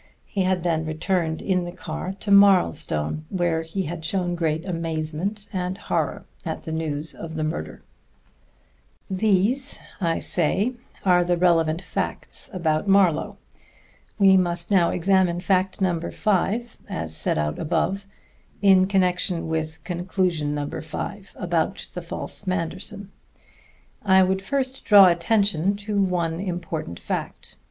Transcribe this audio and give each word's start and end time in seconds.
He 0.25 0.41
had 0.41 0.63
then 0.63 0.83
returned 0.83 1.43
in 1.43 1.63
the 1.63 1.71
car 1.71 2.15
to 2.21 2.31
Marlstone, 2.31 3.25
where 3.29 3.61
he 3.61 3.83
had 3.83 4.03
shown 4.03 4.33
great 4.33 4.65
amazement 4.65 5.47
and 5.53 5.77
horror 5.77 6.25
at 6.43 6.63
the 6.63 6.71
news 6.71 7.13
of 7.13 7.35
the 7.35 7.43
murder. 7.43 7.83
These, 9.11 9.77
I 10.01 10.17
say, 10.17 10.73
are 11.05 11.23
the 11.23 11.37
relevant 11.37 11.83
facts 11.83 12.49
about 12.51 12.87
Marlowe. 12.87 13.37
We 14.17 14.37
must 14.37 14.71
now 14.71 14.89
examine 14.89 15.39
fact 15.39 15.81
number 15.81 16.09
five 16.09 16.77
(as 16.89 17.15
set 17.15 17.37
out 17.37 17.59
above) 17.59 18.07
in 18.59 18.87
connection 18.87 19.47
with 19.47 19.83
conclusion 19.83 20.55
number 20.55 20.81
five 20.81 21.31
about 21.35 21.89
the 21.93 22.01
false 22.01 22.47
Manderson. 22.47 23.11
I 24.01 24.23
would 24.23 24.41
first 24.41 24.83
draw 24.83 25.09
attention 25.09 25.75
to 25.75 26.01
one 26.01 26.39
important 26.39 26.99
fact. 26.99 27.55